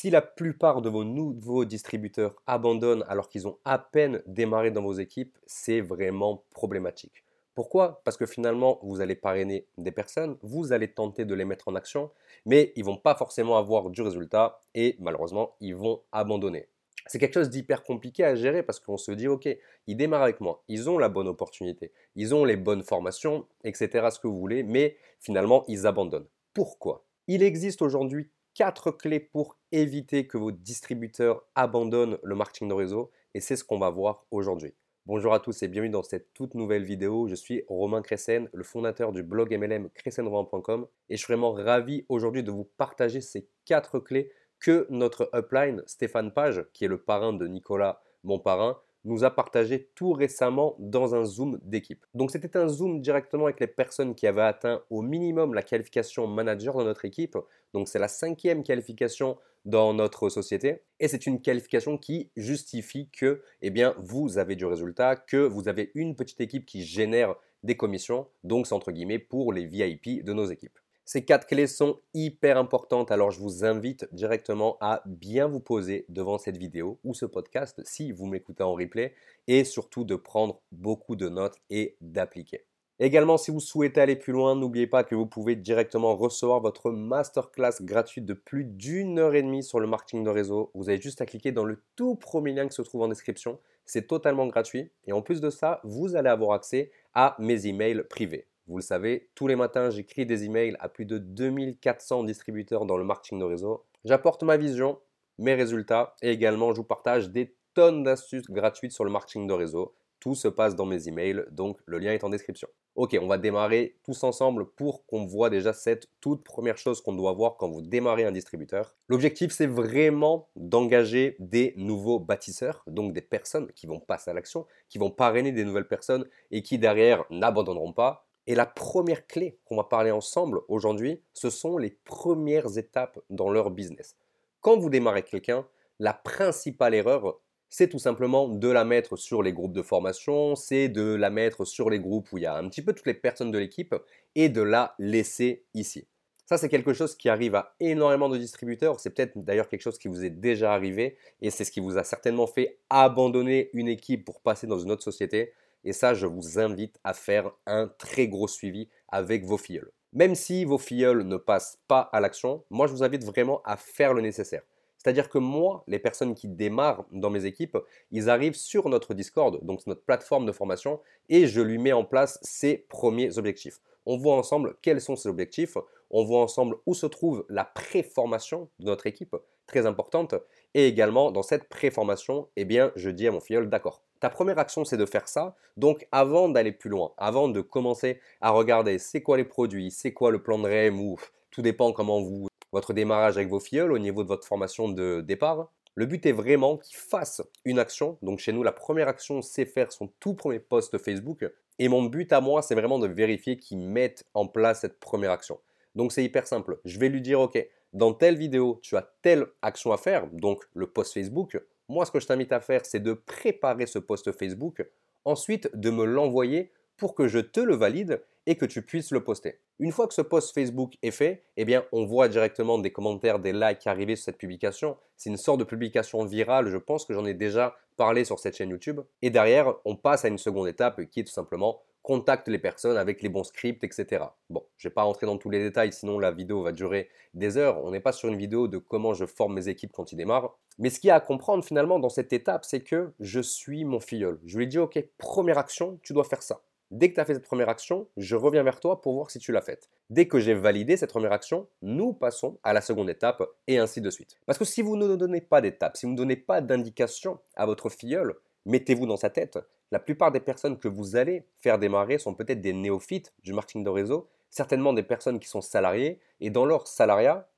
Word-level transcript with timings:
Si 0.00 0.08
la 0.08 0.22
plupart 0.22 0.80
de 0.80 0.88
vos 0.88 1.04
nouveaux 1.04 1.66
distributeurs 1.66 2.34
abandonnent 2.46 3.04
alors 3.06 3.28
qu'ils 3.28 3.46
ont 3.46 3.58
à 3.66 3.78
peine 3.78 4.22
démarré 4.24 4.70
dans 4.70 4.80
vos 4.80 4.94
équipes, 4.94 5.36
c'est 5.44 5.82
vraiment 5.82 6.42
problématique. 6.52 7.22
Pourquoi? 7.54 8.00
Parce 8.02 8.16
que 8.16 8.24
finalement, 8.24 8.78
vous 8.82 9.02
allez 9.02 9.14
parrainer 9.14 9.66
des 9.76 9.92
personnes, 9.92 10.38
vous 10.40 10.72
allez 10.72 10.88
tenter 10.88 11.26
de 11.26 11.34
les 11.34 11.44
mettre 11.44 11.68
en 11.68 11.74
action, 11.74 12.10
mais 12.46 12.72
ils 12.76 12.84
vont 12.86 12.96
pas 12.96 13.14
forcément 13.14 13.58
avoir 13.58 13.90
du 13.90 14.00
résultat 14.00 14.58
et 14.74 14.96
malheureusement, 15.00 15.54
ils 15.60 15.76
vont 15.76 16.00
abandonner. 16.12 16.68
C'est 17.04 17.18
quelque 17.18 17.34
chose 17.34 17.50
d'hyper 17.50 17.82
compliqué 17.82 18.24
à 18.24 18.34
gérer 18.34 18.62
parce 18.62 18.80
qu'on 18.80 18.96
se 18.96 19.12
dit, 19.12 19.28
OK, 19.28 19.50
ils 19.86 19.96
démarrent 19.98 20.22
avec 20.22 20.40
moi, 20.40 20.64
ils 20.68 20.88
ont 20.88 20.96
la 20.96 21.10
bonne 21.10 21.28
opportunité, 21.28 21.92
ils 22.16 22.34
ont 22.34 22.46
les 22.46 22.56
bonnes 22.56 22.84
formations, 22.84 23.46
etc., 23.64 24.08
ce 24.10 24.18
que 24.18 24.28
vous 24.28 24.40
voulez, 24.40 24.62
mais 24.62 24.96
finalement, 25.18 25.62
ils 25.68 25.86
abandonnent. 25.86 26.28
Pourquoi? 26.54 27.04
Il 27.26 27.42
existe 27.42 27.82
aujourd'hui 27.82 28.30
quatre 28.54 28.90
clés 28.90 29.20
pour 29.20 29.58
éviter 29.72 30.26
que 30.26 30.38
vos 30.38 30.52
distributeurs 30.52 31.44
abandonnent 31.54 32.18
le 32.22 32.34
marketing 32.34 32.68
de 32.68 32.74
réseau 32.74 33.10
et 33.34 33.40
c'est 33.40 33.56
ce 33.56 33.64
qu'on 33.64 33.78
va 33.78 33.90
voir 33.90 34.26
aujourd'hui. 34.30 34.74
Bonjour 35.06 35.32
à 35.32 35.40
tous 35.40 35.62
et 35.62 35.68
bienvenue 35.68 35.90
dans 35.90 36.02
cette 36.02 36.32
toute 36.34 36.54
nouvelle 36.54 36.84
vidéo. 36.84 37.26
Je 37.26 37.34
suis 37.34 37.64
Romain 37.68 38.02
Cressen, 38.02 38.48
le 38.52 38.62
fondateur 38.62 39.12
du 39.12 39.22
blog 39.22 39.56
MLM 39.56 39.88
crescenromain.com 39.90 40.86
et 41.08 41.16
je 41.16 41.24
suis 41.24 41.32
vraiment 41.32 41.52
ravi 41.52 42.04
aujourd'hui 42.08 42.42
de 42.42 42.50
vous 42.50 42.64
partager 42.76 43.20
ces 43.20 43.48
quatre 43.64 43.98
clés 43.98 44.30
que 44.58 44.86
notre 44.90 45.30
upline 45.34 45.82
Stéphane 45.86 46.32
Page, 46.32 46.64
qui 46.72 46.84
est 46.84 46.88
le 46.88 47.00
parrain 47.00 47.32
de 47.32 47.46
Nicolas, 47.46 48.02
mon 48.24 48.38
parrain, 48.38 48.78
nous 49.04 49.24
a 49.24 49.30
partagé 49.30 49.90
tout 49.94 50.12
récemment 50.12 50.76
dans 50.78 51.14
un 51.14 51.24
Zoom 51.24 51.58
d'équipe. 51.62 52.04
Donc 52.14 52.30
c'était 52.30 52.56
un 52.56 52.68
Zoom 52.68 53.00
directement 53.00 53.44
avec 53.44 53.60
les 53.60 53.66
personnes 53.66 54.14
qui 54.14 54.26
avaient 54.26 54.42
atteint 54.42 54.82
au 54.90 55.02
minimum 55.02 55.54
la 55.54 55.62
qualification 55.62 56.26
manager 56.26 56.74
dans 56.74 56.84
notre 56.84 57.04
équipe. 57.04 57.36
Donc 57.72 57.88
c'est 57.88 57.98
la 57.98 58.08
cinquième 58.08 58.62
qualification 58.62 59.38
dans 59.64 59.92
notre 59.92 60.28
société 60.28 60.82
et 60.98 61.08
c'est 61.08 61.26
une 61.26 61.40
qualification 61.40 61.98
qui 61.98 62.30
justifie 62.36 63.08
que 63.10 63.42
eh 63.62 63.70
bien, 63.70 63.94
vous 63.98 64.38
avez 64.38 64.56
du 64.56 64.64
résultat, 64.64 65.16
que 65.16 65.36
vous 65.36 65.68
avez 65.68 65.90
une 65.94 66.16
petite 66.16 66.40
équipe 66.40 66.66
qui 66.66 66.82
génère 66.82 67.34
des 67.62 67.76
commissions. 67.76 68.26
Donc 68.42 68.66
c'est 68.66 68.74
entre 68.74 68.92
guillemets 68.92 69.18
pour 69.18 69.52
les 69.52 69.66
VIP 69.66 70.24
de 70.24 70.32
nos 70.32 70.46
équipes. 70.46 70.79
Ces 71.12 71.24
quatre 71.24 71.48
clés 71.48 71.66
sont 71.66 71.98
hyper 72.14 72.56
importantes, 72.56 73.10
alors 73.10 73.32
je 73.32 73.40
vous 73.40 73.64
invite 73.64 74.06
directement 74.12 74.76
à 74.80 75.02
bien 75.06 75.48
vous 75.48 75.58
poser 75.58 76.06
devant 76.08 76.38
cette 76.38 76.56
vidéo 76.56 77.00
ou 77.02 77.14
ce 77.14 77.26
podcast 77.26 77.80
si 77.84 78.12
vous 78.12 78.26
m'écoutez 78.26 78.62
en 78.62 78.74
replay 78.74 79.12
et 79.48 79.64
surtout 79.64 80.04
de 80.04 80.14
prendre 80.14 80.62
beaucoup 80.70 81.16
de 81.16 81.28
notes 81.28 81.56
et 81.68 81.96
d'appliquer. 82.00 82.64
Également, 83.00 83.38
si 83.38 83.50
vous 83.50 83.58
souhaitez 83.58 84.00
aller 84.00 84.14
plus 84.14 84.32
loin, 84.32 84.54
n'oubliez 84.54 84.86
pas 84.86 85.02
que 85.02 85.16
vous 85.16 85.26
pouvez 85.26 85.56
directement 85.56 86.14
recevoir 86.14 86.60
votre 86.60 86.92
masterclass 86.92 87.82
gratuite 87.82 88.24
de 88.24 88.34
plus 88.34 88.62
d'une 88.62 89.18
heure 89.18 89.34
et 89.34 89.42
demie 89.42 89.64
sur 89.64 89.80
le 89.80 89.88
marketing 89.88 90.22
de 90.22 90.30
réseau. 90.30 90.70
Vous 90.74 90.90
avez 90.90 91.00
juste 91.00 91.20
à 91.20 91.26
cliquer 91.26 91.50
dans 91.50 91.64
le 91.64 91.82
tout 91.96 92.14
premier 92.14 92.52
lien 92.52 92.68
qui 92.68 92.76
se 92.76 92.82
trouve 92.82 93.02
en 93.02 93.08
description. 93.08 93.58
C'est 93.84 94.06
totalement 94.06 94.46
gratuit. 94.46 94.92
Et 95.08 95.12
en 95.12 95.22
plus 95.22 95.40
de 95.40 95.50
ça, 95.50 95.80
vous 95.82 96.14
allez 96.14 96.30
avoir 96.30 96.52
accès 96.52 96.92
à 97.14 97.34
mes 97.40 97.66
emails 97.66 98.04
privés. 98.08 98.46
Vous 98.70 98.76
le 98.76 98.82
savez, 98.82 99.28
tous 99.34 99.48
les 99.48 99.56
matins, 99.56 99.90
j'écris 99.90 100.26
des 100.26 100.44
emails 100.44 100.76
à 100.78 100.88
plus 100.88 101.04
de 101.04 101.18
2400 101.18 102.22
distributeurs 102.22 102.86
dans 102.86 102.96
le 102.96 103.02
marketing 103.02 103.40
de 103.40 103.44
réseau. 103.44 103.84
J'apporte 104.04 104.44
ma 104.44 104.56
vision, 104.56 105.00
mes 105.38 105.54
résultats 105.54 106.14
et 106.22 106.30
également 106.30 106.70
je 106.70 106.76
vous 106.76 106.84
partage 106.84 107.30
des 107.30 107.56
tonnes 107.74 108.04
d'astuces 108.04 108.48
gratuites 108.48 108.92
sur 108.92 109.04
le 109.04 109.10
marketing 109.10 109.48
de 109.48 109.54
réseau. 109.54 109.96
Tout 110.20 110.36
se 110.36 110.46
passe 110.46 110.76
dans 110.76 110.86
mes 110.86 111.08
emails, 111.08 111.46
donc 111.50 111.80
le 111.84 111.98
lien 111.98 112.12
est 112.12 112.22
en 112.22 112.28
description. 112.28 112.68
Ok, 112.94 113.18
on 113.20 113.26
va 113.26 113.38
démarrer 113.38 113.96
tous 114.04 114.22
ensemble 114.22 114.66
pour 114.76 115.04
qu'on 115.06 115.26
voit 115.26 115.50
déjà 115.50 115.72
cette 115.72 116.06
toute 116.20 116.44
première 116.44 116.78
chose 116.78 117.00
qu'on 117.00 117.14
doit 117.14 117.32
voir 117.32 117.56
quand 117.56 117.68
vous 117.68 117.82
démarrez 117.82 118.24
un 118.24 118.30
distributeur. 118.30 118.94
L'objectif, 119.08 119.50
c'est 119.50 119.66
vraiment 119.66 120.48
d'engager 120.54 121.34
des 121.40 121.74
nouveaux 121.76 122.20
bâtisseurs, 122.20 122.84
donc 122.86 123.14
des 123.14 123.22
personnes 123.22 123.72
qui 123.72 123.88
vont 123.88 123.98
passer 123.98 124.30
à 124.30 124.34
l'action, 124.34 124.64
qui 124.88 124.98
vont 124.98 125.10
parrainer 125.10 125.50
des 125.50 125.64
nouvelles 125.64 125.88
personnes 125.88 126.24
et 126.52 126.62
qui 126.62 126.78
derrière 126.78 127.24
n'abandonneront 127.30 127.92
pas, 127.92 128.28
et 128.46 128.54
la 128.54 128.66
première 128.66 129.26
clé 129.26 129.58
qu'on 129.64 129.76
va 129.76 129.84
parler 129.84 130.10
ensemble 130.10 130.60
aujourd'hui, 130.68 131.22
ce 131.32 131.50
sont 131.50 131.78
les 131.78 131.90
premières 131.90 132.78
étapes 132.78 133.18
dans 133.30 133.50
leur 133.50 133.70
business. 133.70 134.16
Quand 134.60 134.78
vous 134.78 134.90
démarrez 134.90 135.22
quelqu'un, 135.22 135.66
la 135.98 136.14
principale 136.14 136.94
erreur, 136.94 137.40
c'est 137.68 137.88
tout 137.88 137.98
simplement 137.98 138.48
de 138.48 138.68
la 138.68 138.84
mettre 138.84 139.16
sur 139.16 139.42
les 139.42 139.52
groupes 139.52 139.72
de 139.72 139.82
formation, 139.82 140.56
c'est 140.56 140.88
de 140.88 141.14
la 141.14 141.30
mettre 141.30 141.64
sur 141.64 141.88
les 141.88 142.00
groupes 142.00 142.32
où 142.32 142.38
il 142.38 142.42
y 142.42 142.46
a 142.46 142.56
un 142.56 142.68
petit 142.68 142.82
peu 142.82 142.92
toutes 142.92 143.06
les 143.06 143.14
personnes 143.14 143.52
de 143.52 143.58
l'équipe 143.58 143.94
et 144.34 144.48
de 144.48 144.62
la 144.62 144.94
laisser 144.98 145.64
ici. 145.74 146.08
Ça, 146.50 146.58
c'est 146.58 146.68
quelque 146.68 146.92
chose 146.92 147.14
qui 147.14 147.28
arrive 147.28 147.54
à 147.54 147.76
énormément 147.78 148.28
de 148.28 148.36
distributeurs. 148.36 148.98
C'est 148.98 149.10
peut-être 149.10 149.38
d'ailleurs 149.38 149.68
quelque 149.68 149.82
chose 149.82 149.98
qui 149.98 150.08
vous 150.08 150.24
est 150.24 150.30
déjà 150.30 150.74
arrivé 150.74 151.16
et 151.40 151.48
c'est 151.48 151.64
ce 151.64 151.70
qui 151.70 151.78
vous 151.78 151.96
a 151.96 152.02
certainement 152.02 152.48
fait 152.48 152.80
abandonner 152.90 153.70
une 153.72 153.86
équipe 153.86 154.24
pour 154.24 154.40
passer 154.40 154.66
dans 154.66 154.80
une 154.80 154.90
autre 154.90 155.04
société. 155.04 155.52
Et 155.84 155.92
ça, 155.92 156.14
je 156.14 156.26
vous 156.26 156.58
invite 156.58 156.98
à 157.04 157.14
faire 157.14 157.50
un 157.66 157.88
très 157.98 158.28
gros 158.28 158.48
suivi 158.48 158.88
avec 159.08 159.44
vos 159.44 159.58
filleuls. 159.58 159.90
Même 160.12 160.34
si 160.34 160.64
vos 160.64 160.78
filleuls 160.78 161.22
ne 161.22 161.36
passent 161.36 161.78
pas 161.86 162.00
à 162.12 162.20
l'action, 162.20 162.64
moi, 162.70 162.86
je 162.86 162.92
vous 162.92 163.04
invite 163.04 163.24
vraiment 163.24 163.62
à 163.64 163.76
faire 163.76 164.12
le 164.12 164.22
nécessaire. 164.22 164.62
C'est-à-dire 164.98 165.30
que 165.30 165.38
moi, 165.38 165.82
les 165.86 165.98
personnes 165.98 166.34
qui 166.34 166.46
démarrent 166.48 167.06
dans 167.10 167.30
mes 167.30 167.46
équipes, 167.46 167.78
ils 168.10 168.28
arrivent 168.28 168.56
sur 168.56 168.88
notre 168.90 169.14
Discord, 169.14 169.64
donc 169.64 169.86
notre 169.86 170.02
plateforme 170.02 170.44
de 170.44 170.52
formation, 170.52 171.00
et 171.30 171.46
je 171.46 171.62
lui 171.62 171.78
mets 171.78 171.92
en 171.92 172.04
place 172.04 172.38
ses 172.42 172.76
premiers 172.88 173.38
objectifs. 173.38 173.80
On 174.04 174.18
voit 174.18 174.34
ensemble 174.34 174.76
quels 174.82 175.00
sont 175.00 175.16
ces 175.16 175.28
objectifs, 175.28 175.78
on 176.10 176.24
voit 176.24 176.42
ensemble 176.42 176.76
où 176.84 176.94
se 176.94 177.06
trouve 177.06 177.46
la 177.48 177.64
préformation 177.64 178.68
de 178.78 178.86
notre 178.86 179.06
équipe, 179.06 179.36
très 179.66 179.86
importante, 179.86 180.34
et 180.74 180.86
également 180.86 181.30
dans 181.30 181.42
cette 181.42 181.68
préformation, 181.68 182.48
eh 182.56 182.66
bien, 182.66 182.92
je 182.96 183.08
dis 183.08 183.26
à 183.26 183.32
mon 183.32 183.40
filleul, 183.40 183.70
d'accord, 183.70 184.02
ta 184.20 184.30
première 184.30 184.58
action, 184.58 184.84
c'est 184.84 184.96
de 184.96 185.06
faire 185.06 185.28
ça. 185.28 185.56
Donc, 185.76 186.06
avant 186.12 186.48
d'aller 186.48 186.72
plus 186.72 186.90
loin, 186.90 187.12
avant 187.16 187.48
de 187.48 187.60
commencer 187.60 188.20
à 188.40 188.50
regarder 188.50 188.98
c'est 188.98 189.22
quoi 189.22 189.36
les 189.36 189.44
produits, 189.44 189.90
c'est 189.90 190.12
quoi 190.12 190.30
le 190.30 190.42
plan 190.42 190.58
de 190.58 190.68
REM 190.68 191.00
ou 191.00 191.16
tout 191.50 191.62
dépend 191.62 191.92
comment 191.92 192.20
vous, 192.20 192.48
votre 192.72 192.92
démarrage 192.92 193.36
avec 193.36 193.48
vos 193.48 193.60
filleuls 193.60 193.92
au 193.92 193.98
niveau 193.98 194.22
de 194.22 194.28
votre 194.28 194.46
formation 194.46 194.88
de 194.88 195.22
départ. 195.22 195.70
Le 195.96 196.06
but 196.06 196.24
est 196.26 196.32
vraiment 196.32 196.76
qu'ils 196.76 196.96
fassent 196.96 197.42
une 197.64 197.78
action. 197.78 198.18
Donc, 198.22 198.38
chez 198.38 198.52
nous, 198.52 198.62
la 198.62 198.72
première 198.72 199.08
action, 199.08 199.42
c'est 199.42 199.64
faire 199.64 199.90
son 199.90 200.08
tout 200.20 200.34
premier 200.34 200.60
post 200.60 200.96
Facebook. 200.98 201.44
Et 201.78 201.88
mon 201.88 202.04
but 202.04 202.32
à 202.32 202.40
moi, 202.40 202.62
c'est 202.62 202.74
vraiment 202.74 202.98
de 202.98 203.08
vérifier 203.08 203.56
qu'ils 203.56 203.78
mettent 203.78 204.24
en 204.34 204.46
place 204.46 204.80
cette 204.80 205.00
première 205.00 205.32
action. 205.32 205.58
Donc, 205.94 206.12
c'est 206.12 206.22
hyper 206.22 206.46
simple. 206.46 206.78
Je 206.84 206.98
vais 206.98 207.08
lui 207.08 207.20
dire, 207.20 207.40
OK, 207.40 207.58
dans 207.92 208.12
telle 208.12 208.36
vidéo, 208.36 208.78
tu 208.82 208.96
as 208.96 209.10
telle 209.22 209.46
action 209.62 209.92
à 209.92 209.96
faire, 209.96 210.28
donc 210.28 210.62
le 210.74 210.86
post 210.86 211.12
Facebook. 211.14 211.60
Moi, 211.90 212.06
ce 212.06 212.12
que 212.12 212.20
je 212.20 212.26
t'invite 212.28 212.52
à 212.52 212.60
faire, 212.60 212.86
c'est 212.86 213.00
de 213.00 213.14
préparer 213.14 213.84
ce 213.86 213.98
post 213.98 214.30
Facebook, 214.30 214.86
ensuite 215.24 215.68
de 215.74 215.90
me 215.90 216.04
l'envoyer 216.04 216.70
pour 216.96 217.16
que 217.16 217.26
je 217.26 217.40
te 217.40 217.58
le 217.58 217.74
valide 217.74 218.22
et 218.46 218.54
que 218.54 218.64
tu 218.64 218.82
puisses 218.82 219.10
le 219.10 219.24
poster. 219.24 219.58
Une 219.80 219.90
fois 219.90 220.06
que 220.06 220.14
ce 220.14 220.22
post 220.22 220.54
Facebook 220.54 220.94
est 221.02 221.10
fait, 221.10 221.42
eh 221.56 221.64
bien, 221.64 221.84
on 221.90 222.04
voit 222.06 222.28
directement 222.28 222.78
des 222.78 222.92
commentaires, 222.92 223.40
des 223.40 223.52
likes 223.52 223.88
arriver 223.88 224.14
sur 224.14 224.26
cette 224.26 224.38
publication. 224.38 224.96
C'est 225.16 225.30
une 225.30 225.36
sorte 225.36 225.58
de 225.58 225.64
publication 225.64 226.24
virale, 226.24 226.68
je 226.68 226.76
pense 226.76 227.04
que 227.04 227.12
j'en 227.12 227.24
ai 227.24 227.34
déjà 227.34 227.74
parlé 227.96 228.24
sur 228.24 228.38
cette 228.38 228.56
chaîne 228.56 228.70
YouTube. 228.70 229.00
Et 229.20 229.30
derrière, 229.30 229.74
on 229.84 229.96
passe 229.96 230.24
à 230.24 230.28
une 230.28 230.38
seconde 230.38 230.68
étape 230.68 231.02
qui 231.10 231.18
est 231.18 231.24
tout 231.24 231.32
simplement 231.32 231.82
contacte 232.10 232.48
les 232.48 232.58
personnes 232.58 232.96
avec 232.96 233.22
les 233.22 233.28
bons 233.28 233.44
scripts, 233.44 233.84
etc. 233.84 234.24
Bon, 234.48 234.64
je 234.78 234.88
ne 234.88 234.90
vais 234.90 234.94
pas 234.94 235.04
rentrer 235.04 235.26
dans 235.26 235.38
tous 235.38 235.48
les 235.48 235.60
détails, 235.60 235.92
sinon 235.92 236.18
la 236.18 236.32
vidéo 236.32 236.60
va 236.60 236.72
durer 236.72 237.08
des 237.34 237.56
heures. 237.56 237.84
On 237.84 237.92
n'est 237.92 238.00
pas 238.00 238.10
sur 238.10 238.28
une 238.28 238.34
vidéo 238.34 238.66
de 238.66 238.78
comment 238.78 239.14
je 239.14 239.26
forme 239.26 239.54
mes 239.54 239.68
équipes 239.68 239.92
quand 239.92 240.10
ils 240.10 240.16
démarrent. 240.16 240.58
Mais 240.80 240.90
ce 240.90 240.98
qu'il 240.98 241.06
y 241.06 241.12
a 241.12 241.14
à 241.14 241.20
comprendre 241.20 241.62
finalement 241.62 242.00
dans 242.00 242.08
cette 242.08 242.32
étape, 242.32 242.64
c'est 242.64 242.80
que 242.80 243.12
je 243.20 243.38
suis 243.38 243.84
mon 243.84 244.00
filleul. 244.00 244.40
Je 244.44 244.58
lui 244.58 244.66
dis, 244.66 244.78
ok, 244.78 245.00
première 245.18 245.56
action, 245.56 246.00
tu 246.02 246.12
dois 246.12 246.24
faire 246.24 246.42
ça. 246.42 246.62
Dès 246.90 247.10
que 247.10 247.14
tu 247.14 247.20
as 247.20 247.24
fait 247.24 247.34
cette 247.34 247.46
première 247.46 247.68
action, 247.68 248.08
je 248.16 248.34
reviens 248.34 248.64
vers 248.64 248.80
toi 248.80 249.00
pour 249.00 249.14
voir 249.14 249.30
si 249.30 249.38
tu 249.38 249.52
l'as 249.52 249.60
faite. 249.60 249.88
Dès 250.08 250.26
que 250.26 250.40
j'ai 250.40 250.54
validé 250.54 250.96
cette 250.96 251.10
première 251.10 251.32
action, 251.32 251.68
nous 251.80 252.12
passons 252.12 252.58
à 252.64 252.72
la 252.72 252.80
seconde 252.80 253.08
étape 253.08 253.40
et 253.68 253.78
ainsi 253.78 254.00
de 254.00 254.10
suite. 254.10 254.34
Parce 254.46 254.58
que 254.58 254.64
si 254.64 254.82
vous 254.82 254.96
ne 254.96 255.14
donnez 255.14 255.42
pas 255.42 255.60
d'étape, 255.60 255.96
si 255.96 256.06
vous 256.06 256.12
ne 256.12 256.16
donnez 256.16 256.34
pas 256.34 256.60
d'indication 256.60 257.38
à 257.54 257.66
votre 257.66 257.88
filleul, 257.88 258.34
mettez-vous 258.66 259.06
dans 259.06 259.16
sa 259.16 259.30
tête, 259.30 259.60
la 259.90 259.98
plupart 259.98 260.30
des 260.30 260.40
personnes 260.40 260.78
que 260.78 260.88
vous 260.88 261.16
allez 261.16 261.44
faire 261.58 261.78
démarrer 261.78 262.18
sont 262.18 262.34
peut-être 262.34 262.60
des 262.60 262.72
néophytes 262.72 263.32
du 263.42 263.52
marketing 263.52 263.84
de 263.84 263.90
réseau, 263.90 264.28
certainement 264.48 264.92
des 264.92 265.02
personnes 265.02 265.40
qui 265.40 265.48
sont 265.48 265.60
salariées, 265.60 266.20
et 266.40 266.50
dans 266.50 266.64
leur 266.64 266.86
salariat, 266.86 267.48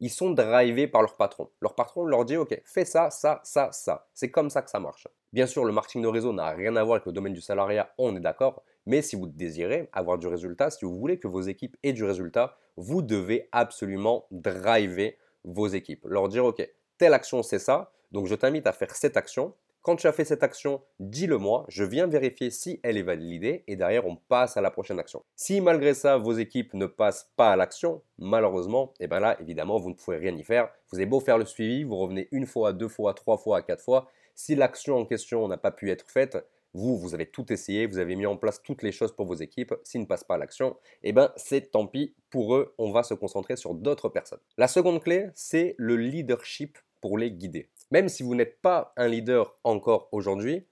ils 0.00 0.10
sont 0.10 0.30
drivés 0.30 0.88
par 0.88 1.02
leur 1.02 1.16
patron. 1.16 1.50
Leur 1.60 1.74
patron 1.74 2.04
leur 2.04 2.24
dit, 2.24 2.36
OK, 2.36 2.60
fais 2.64 2.84
ça, 2.84 3.10
ça, 3.10 3.40
ça, 3.44 3.70
ça. 3.72 4.08
C'est 4.12 4.30
comme 4.30 4.50
ça 4.50 4.62
que 4.62 4.70
ça 4.70 4.80
marche. 4.80 5.08
Bien 5.32 5.46
sûr, 5.46 5.64
le 5.64 5.72
marketing 5.72 6.02
de 6.02 6.08
réseau 6.08 6.32
n'a 6.32 6.50
rien 6.50 6.74
à 6.76 6.84
voir 6.84 6.96
avec 6.96 7.06
le 7.06 7.12
domaine 7.12 7.32
du 7.32 7.40
salariat, 7.40 7.92
on 7.98 8.14
est 8.16 8.20
d'accord, 8.20 8.62
mais 8.86 9.02
si 9.02 9.16
vous 9.16 9.26
désirez 9.26 9.88
avoir 9.92 10.18
du 10.18 10.26
résultat, 10.26 10.70
si 10.70 10.84
vous 10.84 10.96
voulez 10.96 11.18
que 11.18 11.28
vos 11.28 11.40
équipes 11.40 11.76
aient 11.82 11.92
du 11.92 12.04
résultat, 12.04 12.56
vous 12.76 13.02
devez 13.02 13.48
absolument 13.52 14.26
driver 14.30 15.16
vos 15.44 15.66
équipes. 15.66 16.04
Leur 16.06 16.28
dire, 16.28 16.44
OK, 16.44 16.68
telle 16.98 17.14
action, 17.14 17.42
c'est 17.42 17.58
ça, 17.58 17.92
donc 18.12 18.26
je 18.26 18.34
t'invite 18.34 18.66
à 18.66 18.72
faire 18.72 18.94
cette 18.94 19.16
action, 19.16 19.54
Quand 19.84 19.96
tu 19.96 20.06
as 20.06 20.12
fait 20.12 20.24
cette 20.24 20.42
action, 20.42 20.80
dis-le 20.98 21.36
moi, 21.36 21.66
je 21.68 21.84
viens 21.84 22.06
vérifier 22.06 22.48
si 22.48 22.80
elle 22.82 22.96
est 22.96 23.02
validée 23.02 23.64
et 23.66 23.76
derrière 23.76 24.06
on 24.06 24.16
passe 24.16 24.56
à 24.56 24.62
la 24.62 24.70
prochaine 24.70 24.98
action. 24.98 25.22
Si 25.36 25.60
malgré 25.60 25.92
ça 25.92 26.16
vos 26.16 26.32
équipes 26.32 26.72
ne 26.72 26.86
passent 26.86 27.30
pas 27.36 27.52
à 27.52 27.56
l'action, 27.56 28.00
malheureusement, 28.16 28.94
et 28.98 29.04
eh 29.04 29.08
bien 29.08 29.20
là 29.20 29.36
évidemment 29.42 29.76
vous 29.76 29.90
ne 29.90 29.94
pouvez 29.94 30.16
rien 30.16 30.34
y 30.34 30.42
faire. 30.42 30.70
Vous 30.90 30.96
avez 30.96 31.04
beau 31.04 31.20
faire 31.20 31.36
le 31.36 31.44
suivi, 31.44 31.84
vous 31.84 31.96
revenez 31.96 32.28
une 32.32 32.46
fois, 32.46 32.72
deux 32.72 32.88
fois, 32.88 33.12
trois 33.12 33.36
fois, 33.36 33.60
quatre 33.60 33.84
fois. 33.84 34.08
Si 34.34 34.54
l'action 34.54 34.96
en 34.96 35.04
question 35.04 35.46
n'a 35.48 35.58
pas 35.58 35.70
pu 35.70 35.90
être 35.90 36.10
faite, 36.10 36.38
vous, 36.72 36.96
vous 36.96 37.12
avez 37.12 37.26
tout 37.26 37.52
essayé, 37.52 37.86
vous 37.86 37.98
avez 37.98 38.16
mis 38.16 38.24
en 38.24 38.38
place 38.38 38.62
toutes 38.62 38.82
les 38.82 38.90
choses 38.90 39.14
pour 39.14 39.26
vos 39.26 39.34
équipes. 39.34 39.74
S'ils 39.84 40.00
ne 40.00 40.06
passent 40.06 40.24
pas 40.24 40.36
à 40.36 40.38
l'action, 40.38 40.78
eh 41.02 41.12
ben 41.12 41.30
c'est 41.36 41.70
tant 41.72 41.86
pis 41.86 42.14
pour 42.30 42.54
eux. 42.54 42.74
On 42.78 42.90
va 42.90 43.02
se 43.02 43.12
concentrer 43.12 43.56
sur 43.56 43.74
d'autres 43.74 44.08
personnes. 44.08 44.40
La 44.56 44.66
seconde 44.66 45.02
clé, 45.02 45.28
c'est 45.34 45.74
le 45.76 45.96
leadership 45.98 46.78
pour 47.02 47.18
les 47.18 47.30
guider. 47.30 47.68
Même 47.94 48.08
si 48.08 48.24
vous 48.24 48.34
n'êtes 48.34 48.60
pas 48.60 48.92
un 48.96 49.06
leader 49.06 49.56
encore 49.62 50.08
aujourd'hui, 50.10 50.66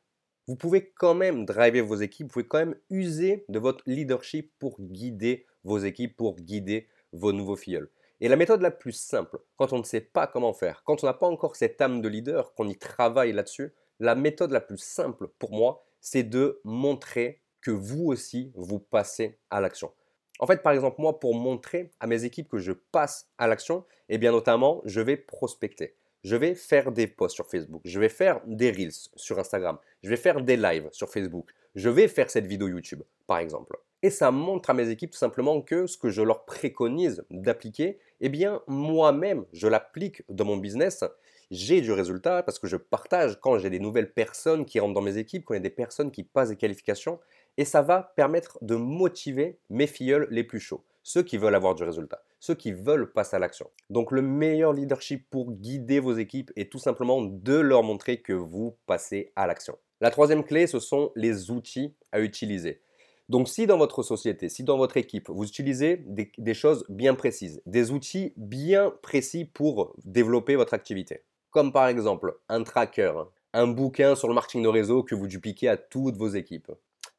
vous 0.48 0.56
pouvez 0.56 0.90
quand 0.90 1.14
même 1.14 1.44
driver 1.44 1.80
vos 1.80 1.94
équipes, 1.94 2.26
vous 2.26 2.32
pouvez 2.32 2.48
quand 2.48 2.58
même 2.58 2.74
user 2.90 3.44
de 3.48 3.60
votre 3.60 3.84
leadership 3.86 4.52
pour 4.58 4.80
guider 4.80 5.46
vos 5.62 5.78
équipes, 5.78 6.16
pour 6.16 6.34
guider 6.34 6.88
vos 7.12 7.32
nouveaux 7.32 7.54
filleuls. 7.54 7.88
Et 8.20 8.26
la 8.26 8.34
méthode 8.34 8.60
la 8.60 8.72
plus 8.72 8.90
simple, 8.90 9.38
quand 9.54 9.72
on 9.72 9.78
ne 9.78 9.84
sait 9.84 10.00
pas 10.00 10.26
comment 10.26 10.52
faire, 10.52 10.82
quand 10.82 11.04
on 11.04 11.06
n'a 11.06 11.14
pas 11.14 11.28
encore 11.28 11.54
cette 11.54 11.80
âme 11.80 12.02
de 12.02 12.08
leader, 12.08 12.54
qu'on 12.54 12.66
y 12.66 12.76
travaille 12.76 13.32
là-dessus, 13.32 13.72
la 14.00 14.16
méthode 14.16 14.50
la 14.50 14.60
plus 14.60 14.82
simple 14.82 15.28
pour 15.38 15.52
moi, 15.52 15.84
c'est 16.00 16.24
de 16.24 16.60
montrer 16.64 17.40
que 17.60 17.70
vous 17.70 18.06
aussi, 18.06 18.50
vous 18.56 18.80
passez 18.80 19.38
à 19.48 19.60
l'action. 19.60 19.92
En 20.40 20.48
fait, 20.48 20.60
par 20.60 20.72
exemple, 20.72 21.00
moi, 21.00 21.20
pour 21.20 21.36
montrer 21.36 21.92
à 22.00 22.08
mes 22.08 22.24
équipes 22.24 22.48
que 22.48 22.58
je 22.58 22.72
passe 22.72 23.30
à 23.38 23.46
l'action, 23.46 23.84
eh 24.08 24.18
bien 24.18 24.32
notamment, 24.32 24.82
je 24.86 25.00
vais 25.00 25.16
prospecter 25.16 25.94
je 26.24 26.36
vais 26.36 26.54
faire 26.54 26.92
des 26.92 27.06
posts 27.06 27.34
sur 27.34 27.46
Facebook, 27.46 27.82
je 27.84 27.98
vais 27.98 28.08
faire 28.08 28.40
des 28.46 28.70
reels 28.70 28.92
sur 29.16 29.38
Instagram, 29.38 29.78
je 30.02 30.08
vais 30.08 30.16
faire 30.16 30.40
des 30.40 30.56
lives 30.56 30.88
sur 30.92 31.08
Facebook, 31.08 31.50
je 31.74 31.88
vais 31.88 32.08
faire 32.08 32.30
cette 32.30 32.46
vidéo 32.46 32.68
YouTube, 32.68 33.02
par 33.26 33.38
exemple. 33.38 33.76
Et 34.02 34.10
ça 34.10 34.30
montre 34.30 34.70
à 34.70 34.74
mes 34.74 34.88
équipes 34.88 35.12
tout 35.12 35.18
simplement 35.18 35.62
que 35.62 35.86
ce 35.86 35.96
que 35.96 36.10
je 36.10 36.22
leur 36.22 36.44
préconise 36.44 37.24
d'appliquer, 37.30 37.98
eh 38.20 38.28
bien 38.28 38.60
moi-même, 38.66 39.44
je 39.52 39.68
l'applique 39.68 40.22
dans 40.28 40.44
mon 40.44 40.56
business. 40.56 41.04
J'ai 41.52 41.80
du 41.80 41.92
résultat 41.92 42.42
parce 42.42 42.58
que 42.58 42.66
je 42.66 42.76
partage 42.76 43.38
quand 43.40 43.58
j'ai 43.58 43.70
des 43.70 43.78
nouvelles 43.78 44.12
personnes 44.12 44.64
qui 44.64 44.80
rentrent 44.80 44.94
dans 44.94 45.02
mes 45.02 45.18
équipes, 45.18 45.44
quand 45.44 45.54
il 45.54 45.58
y 45.58 45.60
a 45.60 45.60
des 45.60 45.70
personnes 45.70 46.10
qui 46.10 46.24
passent 46.24 46.48
des 46.48 46.56
qualifications, 46.56 47.20
et 47.56 47.64
ça 47.64 47.82
va 47.82 48.12
permettre 48.16 48.58
de 48.62 48.74
motiver 48.74 49.58
mes 49.70 49.86
filleuls 49.86 50.26
les 50.30 50.44
plus 50.44 50.60
chauds, 50.60 50.84
ceux 51.02 51.22
qui 51.22 51.36
veulent 51.36 51.54
avoir 51.54 51.74
du 51.74 51.84
résultat 51.84 52.24
ceux 52.42 52.56
qui 52.56 52.72
veulent 52.72 53.12
passer 53.12 53.36
à 53.36 53.38
l'action. 53.38 53.70
Donc 53.88 54.10
le 54.10 54.20
meilleur 54.20 54.72
leadership 54.72 55.30
pour 55.30 55.52
guider 55.52 56.00
vos 56.00 56.14
équipes 56.14 56.50
est 56.56 56.72
tout 56.72 56.80
simplement 56.80 57.22
de 57.22 57.54
leur 57.54 57.84
montrer 57.84 58.20
que 58.20 58.32
vous 58.32 58.76
passez 58.86 59.32
à 59.36 59.46
l'action. 59.46 59.78
La 60.00 60.10
troisième 60.10 60.42
clé, 60.42 60.66
ce 60.66 60.80
sont 60.80 61.12
les 61.14 61.52
outils 61.52 61.94
à 62.10 62.18
utiliser. 62.18 62.82
Donc 63.28 63.48
si 63.48 63.68
dans 63.68 63.78
votre 63.78 64.02
société, 64.02 64.48
si 64.48 64.64
dans 64.64 64.76
votre 64.76 64.96
équipe, 64.96 65.30
vous 65.30 65.44
utilisez 65.44 66.04
des, 66.04 66.54
choses 66.54 66.84
bien 66.88 67.14
précises, 67.14 67.62
des 67.64 67.92
outils 67.92 68.32
bien 68.36 68.92
précis 69.02 69.44
pour 69.44 69.94
développer 70.04 70.56
votre 70.56 70.74
activité, 70.74 71.22
comme 71.52 71.72
par 71.72 71.86
exemple 71.86 72.36
un 72.48 72.64
tracker, 72.64 73.12
un 73.52 73.68
bouquin 73.68 74.16
sur 74.16 74.26
le 74.26 74.34
marketing 74.34 74.64
de 74.64 74.68
réseau 74.68 75.04
que 75.04 75.14
vous 75.14 75.28
dupliquez 75.28 75.68
à 75.68 75.76
toutes 75.76 76.16
vos 76.16 76.30
équipes, 76.30 76.72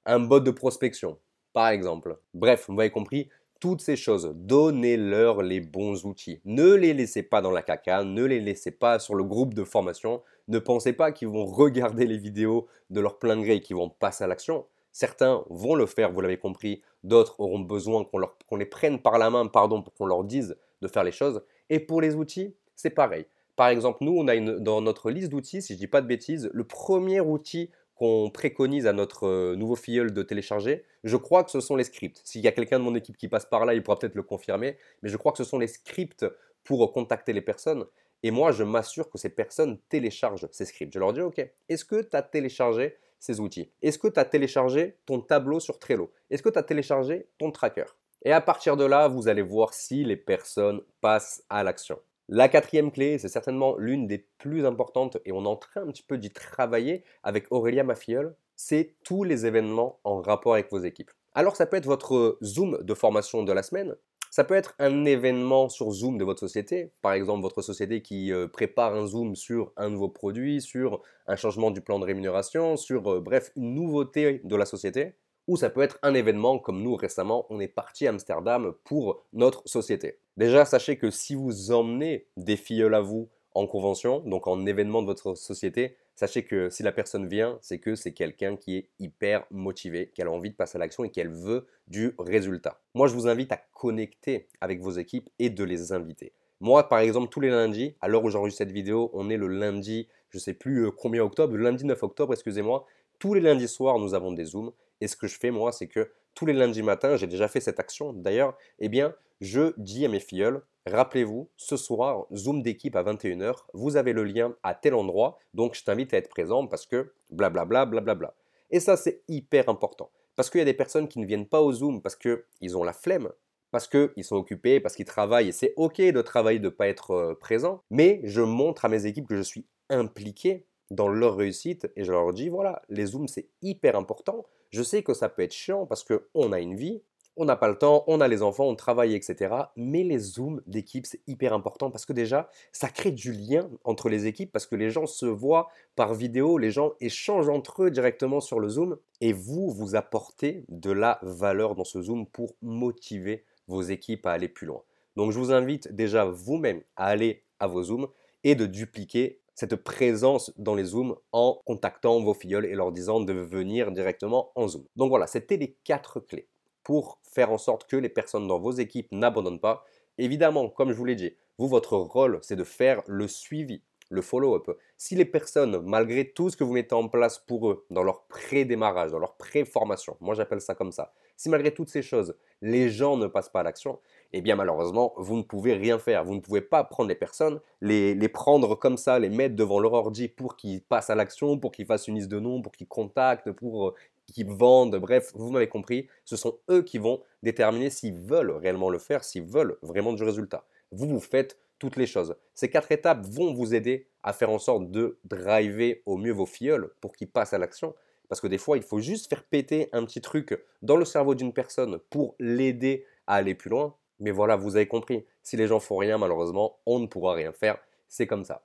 un 0.06 0.20
bot 0.20 0.42
de 0.42 0.52
prospection, 0.52 1.18
par 1.54 1.70
exemple. 1.70 2.20
Bref, 2.34 2.66
vous 2.68 2.78
avez 2.78 2.92
compris, 2.92 3.30
toutes 3.64 3.80
ces 3.80 3.96
choses, 3.96 4.34
donnez-leur 4.36 5.42
les 5.42 5.62
bons 5.62 6.06
outils. 6.06 6.42
Ne 6.44 6.74
les 6.74 6.94
laissez 6.94 7.24
pas 7.24 7.42
dans 7.42 7.50
la 7.50 7.62
caca, 7.62 8.04
ne 8.04 8.26
les 8.26 8.42
laissez 8.42 8.72
pas 8.72 9.00
sur 9.00 9.16
le 9.16 9.24
groupe 9.24 9.54
de 9.54 9.64
formation. 9.64 10.22
Ne 10.50 10.60
pensez 10.60 10.92
pas 10.92 11.14
qu'ils 11.14 11.30
vont 11.30 11.46
regarder 11.46 12.06
les 12.06 12.18
vidéos 12.18 12.68
de 12.90 13.00
leur 13.00 13.20
plein 13.20 13.40
gré 13.40 13.54
et 13.54 13.62
qu'ils 13.62 13.78
vont 13.78 13.88
passer 13.88 14.26
à 14.26 14.28
l'action. 14.28 14.66
Certains 14.92 15.46
vont 15.50 15.76
le 15.76 15.86
faire, 15.86 16.12
vous 16.12 16.20
l'avez 16.20 16.36
compris. 16.36 16.82
D'autres 17.06 17.40
auront 17.40 17.62
besoin 17.62 18.04
qu'on 18.04 18.58
les 18.58 18.66
prenne 18.66 19.00
par 19.00 19.18
la 19.18 19.30
main, 19.30 19.48
pardon, 19.48 19.82
pour 19.82 19.94
qu'on 19.94 20.08
leur 20.08 20.26
dise 20.26 20.58
de 20.82 20.88
faire 20.90 21.06
les 21.06 21.14
choses. 21.14 21.42
Et 21.70 21.80
pour 21.80 22.02
les 22.02 22.16
outils, 22.16 22.54
c'est 22.76 22.90
pareil. 22.90 23.28
Par 23.56 23.70
exemple, 23.70 24.00
nous, 24.02 24.18
on 24.18 24.28
a 24.28 24.38
dans 24.60 24.82
notre 24.82 25.10
liste 25.10 25.30
d'outils, 25.30 25.62
si 25.62 25.72
je 25.72 25.78
ne 25.78 25.80
dis 25.80 25.88
pas 25.88 26.02
de 26.02 26.08
bêtises, 26.08 26.50
le 26.52 26.66
premier 26.66 27.22
outil 27.22 27.70
qu'on 28.04 28.30
préconise 28.30 28.86
à 28.86 28.92
notre 28.92 29.28
euh, 29.28 29.56
nouveau 29.56 29.78
filleul 29.78 30.12
de 30.12 30.24
télécharger, 30.24 30.84
je 31.06 31.16
crois 31.16 31.46
que 31.46 31.52
ce 31.52 31.62
sont 31.62 31.78
les 31.78 31.86
scripts. 31.86 32.20
S'il 32.26 32.42
y 32.42 32.50
a 32.50 32.52
quelqu'un 32.52 32.78
de 32.78 32.84
mon 32.84 32.96
équipe 32.96 33.16
qui 33.16 33.30
passe 33.30 33.46
par 33.46 33.66
là, 33.66 33.74
il 33.74 33.82
pourra 33.82 33.98
peut-être 33.98 34.16
le 34.16 34.24
confirmer, 34.24 34.78
mais 35.02 35.08
je 35.08 35.16
crois 35.16 35.32
que 35.32 35.38
ce 35.38 35.46
sont 35.46 35.58
les 35.58 35.68
scripts 35.68 36.26
pour 36.66 36.92
contacter 36.92 37.32
les 37.32 37.40
personnes. 37.40 37.86
Et 38.22 38.30
moi, 38.30 38.52
je 38.52 38.66
m'assure 38.66 39.10
que 39.10 39.18
ces 39.18 39.30
personnes 39.30 39.80
téléchargent 39.88 40.50
ces 40.52 40.66
scripts. 40.66 40.94
Je 40.94 41.00
leur 41.00 41.14
dis, 41.14 41.22
OK, 41.22 41.50
est-ce 41.70 41.86
que 41.86 42.02
tu 42.02 42.18
as 42.18 42.22
téléchargé 42.22 42.98
ces 43.20 43.40
outils? 43.40 43.72
Est-ce 43.82 43.98
que 43.98 44.10
tu 44.10 44.20
as 44.20 44.26
téléchargé 44.26 44.98
ton 45.06 45.22
tableau 45.22 45.62
sur 45.62 45.80
Trello? 45.80 46.12
Est-ce 46.30 46.44
que 46.44 46.50
tu 46.50 46.60
as 46.60 46.64
téléchargé 46.64 47.30
ton 47.38 47.52
tracker? 47.52 47.86
Et 48.26 48.34
à 48.34 48.42
partir 48.42 48.76
de 48.76 48.84
là, 48.84 49.08
vous 49.08 49.30
allez 49.30 49.44
voir 49.44 49.74
si 49.74 50.04
les 50.04 50.18
personnes 50.18 50.82
passent 51.00 51.42
à 51.50 51.64
l'action. 51.64 51.98
La 52.30 52.48
quatrième 52.48 52.92
clé, 52.92 53.18
c'est 53.18 53.28
certainement 53.28 53.76
l'une 53.78 54.08
des 54.08 54.28
plus 54.38 54.66
importantes 54.66 55.18
et 55.26 55.34
on 55.34 55.44
est 55.44 55.48
en 55.48 55.58
train 55.58 55.82
un 55.82 55.88
petit 55.88 56.04
peu 56.04 56.18
d'y 56.18 56.32
travailler 56.32 57.04
avec 57.22 57.48
Aurélia, 57.52 57.84
ma 57.84 57.96
filleule, 57.96 58.36
c'est 58.56 58.96
tous 59.04 59.24
les 59.24 59.46
événements 59.46 60.00
en 60.06 60.22
rapport 60.22 60.54
avec 60.54 60.72
vos 60.72 60.80
équipes. 60.80 61.12
Alors 61.34 61.56
ça 61.56 61.66
peut 61.66 61.78
être 61.78 61.86
votre 61.86 62.38
Zoom 62.42 62.78
de 62.82 62.94
formation 62.94 63.44
de 63.44 63.52
la 63.52 63.62
semaine, 63.62 63.96
ça 64.32 64.44
peut 64.44 64.56
être 64.56 64.74
un 64.80 65.06
événement 65.06 65.70
sur 65.70 65.92
Zoom 65.92 66.18
de 66.18 66.24
votre 66.24 66.40
société, 66.40 66.92
par 67.02 67.14
exemple 67.14 67.44
votre 67.44 67.62
société 67.62 68.02
qui 68.02 68.32
euh, 68.32 68.48
prépare 68.48 68.96
un 68.96 69.06
Zoom 69.06 69.36
sur 69.36 69.74
un 69.78 69.90
nouveau 69.90 70.10
produit, 70.10 70.62
sur 70.62 71.02
un 71.28 71.36
changement 71.36 71.72
du 71.72 71.82
plan 71.82 72.00
de 72.00 72.06
rémunération, 72.06 72.78
sur 72.78 73.12
euh, 73.12 73.20
bref 73.20 73.52
une 73.56 73.76
nouveauté 73.76 74.42
de 74.44 74.56
la 74.56 74.66
société 74.66 75.14
ou 75.48 75.58
ça 75.58 75.70
peut 75.70 75.82
être 75.82 76.00
un 76.02 76.14
événement 76.14 76.60
comme 76.60 76.82
nous 76.82 76.96
récemment, 76.96 77.46
on 77.50 77.60
est 77.60 77.68
parti 77.68 78.08
à 78.08 78.12
Amsterdam 78.12 78.74
pour 78.84 79.24
notre 79.34 79.62
société. 79.66 80.20
Déjà, 80.38 80.66
sachez 80.66 80.98
que 80.98 81.10
si 81.10 81.36
vous 81.36 81.72
emmenez 81.72 82.28
des 82.38 82.56
filleuls 82.56 82.96
à 82.96 83.02
vous 83.02 83.30
en 83.54 83.68
convention, 83.68 84.20
donc 84.22 84.48
en 84.48 84.66
événement 84.66 85.02
de 85.02 85.08
votre 85.08 85.36
société, 85.36 85.98
sachez 86.16 86.44
que 86.44 86.70
si 86.70 86.84
la 86.84 86.92
personne 86.92 87.28
vient, 87.28 87.58
c'est 87.62 87.80
que 87.80 87.96
c'est 87.96 88.14
quelqu'un 88.14 88.56
qui 88.56 88.78
est 88.78 88.90
hyper 89.00 89.46
motivé, 89.52 90.12
qu'elle 90.16 90.28
a 90.28 90.32
envie 90.32 90.50
de 90.50 90.56
passer 90.56 90.78
à 90.78 90.80
l'action 90.80 91.04
et 91.04 91.10
qu'elle 91.10 91.30
veut 91.30 91.68
du 91.88 92.16
résultat. 92.18 92.82
Moi, 92.94 93.08
je 93.08 93.14
vous 93.14 93.28
invite 93.28 93.52
à 93.52 93.62
connecter 93.74 94.48
avec 94.62 94.80
vos 94.80 94.92
équipes 94.92 95.30
et 95.40 95.50
de 95.50 95.64
les 95.64 95.92
inviter. 95.92 96.34
Moi, 96.60 96.88
par 96.88 97.00
exemple, 97.00 97.28
tous 97.30 97.42
les 97.42 97.50
lundis, 97.50 97.96
à 98.00 98.08
l'heure 98.08 98.24
où 98.24 98.30
j'enregistre 98.30 98.60
cette 98.60 98.72
vidéo, 98.72 99.12
on 99.14 99.30
est 99.30 99.38
le 99.38 99.48
lundi, 99.48 100.08
je 100.30 100.38
ne 100.38 100.42
sais 100.42 100.54
plus 100.54 100.86
euh, 100.86 100.92
combien 100.92 101.22
octobre, 101.22 101.56
le 101.56 101.64
lundi 101.64 101.84
9 101.86 102.02
octobre, 102.04 102.32
excusez-moi. 102.34 102.86
Tous 103.24 103.34
les 103.34 103.40
lundis 103.40 103.70
soirs, 103.70 104.00
nous 104.00 104.16
avons 104.16 104.34
des 104.34 104.44
Zooms. 104.44 104.74
Et 105.00 105.08
ce 105.08 105.16
que 105.16 105.28
je 105.28 105.40
fais, 105.40 105.50
moi, 105.50 105.72
c'est 105.72 105.88
que 105.88 106.12
tous 106.36 106.46
les 106.46 106.52
lundis 106.52 106.82
matins, 106.82 107.16
j'ai 107.16 107.26
déjà 107.26 107.48
fait 107.48 107.62
cette 107.62 107.80
action. 107.80 108.12
D'ailleurs, 108.12 108.58
eh 108.80 108.90
bien, 108.90 109.16
je 109.40 109.72
dis 109.78 110.04
à 110.04 110.10
mes 110.10 110.20
filleuls, 110.20 110.62
rappelez-vous, 110.86 111.50
ce 111.56 111.78
soir, 111.78 112.26
Zoom 112.36 112.62
d'équipe 112.62 112.98
à 112.98 113.04
21h, 113.04 113.60
vous 113.74 113.96
avez 113.96 114.12
le 114.12 114.26
lien 114.26 114.58
à 114.62 114.76
tel 114.76 114.94
endroit, 114.94 115.38
donc 115.54 115.74
je 115.74 115.86
t'invite 115.86 116.14
à 116.14 116.18
être 116.18 116.28
présent 116.28 116.68
parce 116.68 116.86
que 116.86 117.14
blablabla, 117.32 117.86
blablabla. 117.86 118.36
Et 118.72 118.82
ça, 118.82 118.98
c'est 118.98 119.22
hyper 119.30 119.70
important. 119.70 120.12
Parce 120.36 120.50
qu'il 120.50 120.60
y 120.60 120.64
a 120.64 120.66
des 120.66 120.74
personnes 120.74 121.08
qui 121.08 121.20
ne 121.20 121.26
viennent 121.26 121.48
pas 121.48 121.62
au 121.62 121.72
Zoom 121.72 122.02
parce 122.02 122.18
qu'ils 122.18 122.78
ont 122.78 122.84
la 122.84 122.92
flemme, 122.92 123.30
parce 123.72 123.88
qu'ils 123.88 124.26
sont 124.26 124.36
occupés, 124.36 124.82
parce 124.82 124.98
qu'ils 124.98 125.06
travaillent, 125.06 125.48
et 125.48 125.54
c'est 125.54 125.72
ok 125.78 126.02
de 126.02 126.22
travailler, 126.22 126.60
de 126.60 126.66
ne 126.66 126.70
pas 126.70 126.90
être 126.90 127.12
euh, 127.12 127.36
présent, 127.36 127.84
mais 127.90 128.20
je 128.26 128.42
montre 128.42 128.84
à 128.84 128.90
mes 128.90 129.06
équipes 129.06 129.30
que 129.30 129.38
je 129.38 129.44
suis 129.44 129.66
impliqué 129.90 130.66
dans 130.94 131.08
leur 131.08 131.36
réussite 131.36 131.92
et 131.96 132.04
je 132.04 132.12
leur 132.12 132.34
dis, 132.34 132.50
voilà, 132.50 132.82
les 132.90 133.08
Zooms, 133.08 133.28
c'est 133.28 133.48
hyper 133.62 133.96
important. 133.96 134.46
Je 134.70 134.84
sais 134.84 135.04
que 135.04 135.14
ça 135.14 135.30
peut 135.30 135.42
être 135.42 135.54
chiant 135.54 135.86
parce 135.86 136.04
qu'on 136.04 136.52
a 136.52 136.60
une 136.60 136.76
vie, 136.76 137.02
on 137.36 137.46
n'a 137.46 137.56
pas 137.56 137.68
le 137.68 137.78
temps, 137.78 138.04
on 138.08 138.22
a 138.22 138.28
les 138.28 138.44
enfants, 138.44 138.66
on 138.66 138.76
travaille, 138.76 139.16
etc. 139.16 139.54
Mais 139.76 140.04
les 140.04 140.20
zooms 140.20 140.62
d'équipe, 140.68 141.06
c'est 141.06 141.22
hyper 141.26 141.54
important 141.54 141.90
parce 141.90 142.06
que 142.06 142.14
déjà, 142.14 142.50
ça 142.72 142.90
crée 142.90 143.12
du 143.12 143.32
lien 143.32 143.70
entre 143.84 144.10
les 144.10 144.28
équipes 144.28 144.52
parce 144.52 144.68
que 144.68 144.76
les 144.76 144.92
gens 144.92 145.08
se 145.08 145.26
voient 145.26 145.70
par 145.96 146.14
vidéo, 146.14 146.58
les 146.58 146.70
gens 146.72 146.94
échangent 147.00 147.50
entre 147.50 147.84
eux 147.84 147.92
directement 147.92 148.40
sur 148.40 148.60
le 148.60 148.70
zoom 148.70 148.98
et 149.22 149.34
vous, 149.34 149.70
vous 149.72 149.96
apportez 149.96 150.64
de 150.70 150.92
la 150.92 151.20
valeur 151.24 151.76
dans 151.76 151.84
ce 151.84 152.02
zoom 152.02 152.28
pour 152.28 152.56
motiver 152.62 153.46
vos 153.68 153.82
équipes 153.82 154.26
à 154.28 154.32
aller 154.32 154.50
plus 154.50 154.68
loin. 154.68 154.84
Donc 155.16 155.32
je 155.32 155.40
vous 155.40 155.52
invite 155.52 155.92
déjà 155.94 156.26
vous-même 156.26 156.82
à 156.96 157.08
aller 157.08 157.44
à 157.60 157.68
vos 157.68 157.84
zooms 157.84 158.08
et 158.44 158.56
de 158.56 158.66
dupliquer 158.66 159.40
cette 159.56 159.76
présence 159.76 160.52
dans 160.58 160.76
les 160.76 160.86
Zooms 160.86 161.16
en 161.32 161.62
contactant 161.66 162.20
vos 162.22 162.34
filleuls 162.34 162.66
et 162.66 162.76
leur 162.76 162.92
disant 162.92 163.20
de 163.20 163.34
venir 163.34 163.92
directement 163.92 164.52
en 164.56 164.68
Zoom. 164.68 164.86
Donc 164.96 165.10
voilà, 165.10 165.28
c'était 165.28 165.58
les 165.58 165.78
quatre 165.84 166.20
clés 166.20 166.48
pour 166.84 167.20
faire 167.24 167.52
en 167.52 167.58
sorte 167.58 167.88
que 167.90 167.96
les 167.96 168.10
personnes 168.10 168.48
dans 168.48 168.60
vos 168.60 168.72
équipes 168.72 169.08
n'abandonnent 169.12 169.60
pas. 169.60 169.84
Évidemment, 170.18 170.70
comme 170.70 170.92
je 170.92 170.98
vous 170.98 171.06
l'ai 171.06 171.16
dit, 171.16 171.36
vous, 171.58 171.68
votre 171.68 171.98
rôle, 171.98 172.40
c'est 172.42 172.56
de 172.56 172.64
faire 172.64 173.04
le 173.08 173.28
suivi, 173.28 173.84
le 174.10 174.22
follow-up. 174.22 174.78
Si 174.98 175.16
les 175.16 175.26
personnes, 175.26 175.82
malgré 175.86 176.32
tout 176.32 176.50
ce 176.50 176.58
que 176.58 176.64
vous 176.64 176.74
mettez 176.74 176.96
en 176.96 177.08
place 177.08 177.40
pour 177.40 177.70
eux, 177.70 177.86
dans 177.90 178.04
leur 178.04 178.26
pré-démarrage, 178.28 179.12
dans 179.12 179.20
leur 179.20 179.38
pré-formation, 179.38 180.18
moi 180.20 180.36
j'appelle 180.36 180.62
ça 180.62 180.76
comme 180.76 180.92
ça, 180.92 181.14
si 181.38 181.50
malgré 181.50 181.74
toutes 181.74 181.90
ces 181.90 182.02
choses, 182.02 182.36
les 182.62 182.90
gens 182.90 183.18
ne 183.18 183.28
passent 183.28 183.50
pas 183.50 183.62
à 183.62 183.64
l'action, 183.64 184.00
eh 184.34 184.42
bien 184.42 184.56
malheureusement, 184.56 185.14
vous 185.18 185.38
ne 185.38 185.44
pouvez 185.44 185.74
rien 185.74 186.00
faire. 186.00 186.26
Vous 186.26 186.34
ne 186.34 186.40
pouvez 186.40 186.62
pas 186.62 186.84
prendre 186.84 187.08
les 187.08 187.16
personnes, 187.16 187.62
les, 187.82 188.16
prendre 188.30 188.76
comme 188.76 188.98
ça, 188.98 189.20
les 189.20 189.30
mettre 189.30 189.56
devant 189.56 189.80
leur 189.80 189.94
ordi 189.94 190.28
pour 190.28 190.58
qu'ils 190.58 190.82
passent 190.82 191.12
à 191.12 191.16
l'action, 191.16 191.60
pour 191.60 191.72
qu'ils 191.72 191.86
fassent 191.86 192.08
une 192.08 192.16
liste 192.16 192.30
de 192.30 192.40
noms, 192.40 192.62
pour 192.62 192.72
qu'ils 192.72 192.88
contactent, 192.88 193.52
pour 193.52 193.90
euh, 193.90 193.94
qu'ils 194.26 194.48
vendent. 194.48 194.96
Bref, 194.96 195.32
vous 195.36 195.52
m'avez 195.52 195.70
compris, 195.70 196.08
ce 196.26 196.36
sont 196.36 196.58
eux 196.72 196.82
qui 196.82 196.98
vont 196.98 197.22
déterminer 197.44 197.92
s'ils 197.92 198.20
veulent 198.20 198.52
réellement 198.52 198.90
le 198.90 198.98
faire, 198.98 199.24
s'ils 199.24 199.44
veulent 199.44 199.78
vraiment 199.84 200.14
du 200.14 200.24
résultat. 200.24 200.66
Vous, 200.92 201.08
vous 201.08 201.20
faites 201.20 201.58
toutes 201.78 201.96
les 201.96 202.08
choses. 202.08 202.36
Ces 202.56 202.70
quatre 202.70 202.92
étapes 202.92 203.26
vont 203.26 203.54
vous 203.54 203.76
aider 203.76 204.08
à 204.24 204.34
faire 204.34 204.50
en 204.50 204.60
sorte 204.60 204.90
de 204.90 205.20
driver 205.26 206.02
au 206.06 206.18
mieux 206.18 206.32
vos 206.32 206.46
filleuls 206.46 206.92
pour 207.02 207.14
qu'ils 207.14 207.30
passent 207.30 207.54
à 207.54 207.58
l'action. 207.58 207.94
Parce 208.30 208.42
que 208.42 208.48
des 208.48 208.58
fois, 208.58 208.78
il 208.78 208.84
faut 208.84 209.00
juste 209.00 209.30
faire 209.30 209.44
péter 209.44 209.90
un 209.92 210.06
petit 210.06 210.22
truc 210.22 210.60
dans 210.82 210.96
le 210.96 211.06
cerveau 211.06 211.36
d'une 211.36 211.54
personne 211.54 212.00
pour 212.10 212.36
l'aider 212.40 213.06
à 213.28 213.36
aller 213.36 213.54
plus 213.54 213.70
loin. 213.70 213.96
Mais 214.24 214.32
voilà, 214.32 214.56
vous 214.56 214.78
avez 214.78 214.88
compris. 214.88 215.26
Si 215.44 215.58
les 215.58 215.68
gens 215.68 215.82
font 215.82 215.98
rien, 215.98 216.18
malheureusement, 216.18 216.80
on 216.86 217.00
ne 217.00 217.08
pourra 217.08 217.34
rien 217.34 217.52
faire. 217.52 217.78
C'est 218.08 218.26
comme 218.26 218.46
ça. 218.46 218.64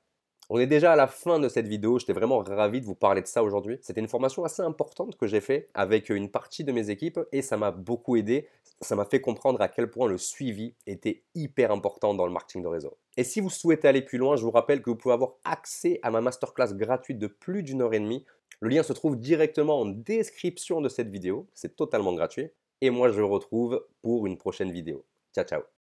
On 0.51 0.61
est 0.61 0.69
déjà 0.69 0.93
à 0.93 0.97
la 0.97 1.09
fin 1.09 1.41
de 1.41 1.49
cette 1.49 1.67
vidéo. 1.67 1.99
J'étais 1.99 2.13
vraiment 2.13 2.39
ravi 2.39 2.81
de 2.81 2.87
vous 2.87 2.95
parler 2.95 3.23
de 3.23 3.27
ça 3.27 3.43
aujourd'hui. 3.43 3.77
C'était 3.83 4.01
une 4.01 4.07
formation 4.07 4.45
assez 4.45 4.63
importante 4.63 5.17
que 5.17 5.27
j'ai 5.27 5.41
fait 5.41 5.69
avec 5.75 6.11
une 6.11 6.31
partie 6.31 6.63
de 6.63 6.71
mes 6.71 6.91
équipes 6.91 7.19
et 7.33 7.43
ça 7.43 7.57
m'a 7.57 7.73
beaucoup 7.73 8.15
aidé. 8.15 8.47
Ça 8.81 8.95
m'a 8.95 9.05
fait 9.05 9.21
comprendre 9.21 9.61
à 9.61 9.67
quel 9.67 9.91
point 9.91 10.07
le 10.07 10.17
suivi 10.17 10.77
était 10.87 11.25
hyper 11.35 11.73
important 11.73 12.15
dans 12.15 12.25
le 12.25 12.33
marketing 12.33 12.63
de 12.63 12.69
réseau. 12.69 12.97
Et 13.17 13.25
si 13.25 13.41
vous 13.41 13.51
souhaitez 13.51 13.89
aller 13.89 14.03
plus 14.03 14.17
loin, 14.17 14.37
je 14.37 14.45
vous 14.45 14.53
rappelle 14.53 14.81
que 14.81 14.91
vous 14.91 14.97
pouvez 14.97 15.15
avoir 15.15 15.33
accès 15.45 15.99
à 16.05 16.13
ma 16.13 16.21
masterclass 16.21 16.73
gratuite 16.75 17.19
de 17.19 17.27
plus 17.27 17.65
d'une 17.65 17.83
heure 17.83 17.95
et 17.95 17.99
demie. 17.99 18.25
Le 18.61 18.69
lien 18.69 18.85
se 18.85 18.93
trouve 18.93 19.19
directement 19.19 19.81
en 19.81 19.87
description 19.87 20.81
de 20.81 20.89
cette 20.89 21.09
vidéo. 21.09 21.49
C'est 21.53 21.75
totalement 21.75 22.13
gratuit. 22.13 22.49
Et 22.81 22.91
moi, 22.91 23.11
je 23.11 23.21
vous 23.21 23.29
retrouve 23.29 23.85
pour 24.03 24.29
une 24.29 24.39
prochaine 24.39 24.71
vidéo. 24.71 25.05
Ciao, 25.39 25.45
ciao 25.47 25.69